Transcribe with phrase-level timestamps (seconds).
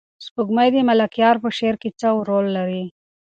[0.25, 2.83] سپوږمۍ د ملکیار په شعر کې څه رول لري؟